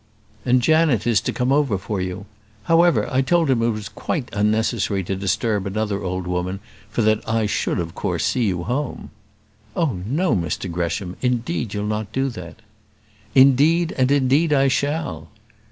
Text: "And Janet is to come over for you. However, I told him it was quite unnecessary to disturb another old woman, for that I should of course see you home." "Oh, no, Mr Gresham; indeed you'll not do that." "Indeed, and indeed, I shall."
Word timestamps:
"And 0.47 0.63
Janet 0.63 1.05
is 1.05 1.21
to 1.21 1.31
come 1.31 1.51
over 1.51 1.77
for 1.77 2.01
you. 2.01 2.25
However, 2.63 3.07
I 3.13 3.21
told 3.21 3.51
him 3.51 3.61
it 3.61 3.69
was 3.69 3.87
quite 3.87 4.29
unnecessary 4.33 5.03
to 5.03 5.15
disturb 5.15 5.67
another 5.67 6.01
old 6.01 6.25
woman, 6.25 6.59
for 6.89 7.03
that 7.03 7.21
I 7.29 7.45
should 7.45 7.77
of 7.77 7.93
course 7.93 8.25
see 8.25 8.45
you 8.45 8.63
home." 8.63 9.11
"Oh, 9.75 9.99
no, 10.03 10.35
Mr 10.35 10.71
Gresham; 10.71 11.17
indeed 11.21 11.75
you'll 11.75 11.85
not 11.85 12.11
do 12.11 12.29
that." 12.29 12.63
"Indeed, 13.35 13.91
and 13.95 14.09
indeed, 14.09 14.51
I 14.51 14.69
shall." 14.69 15.27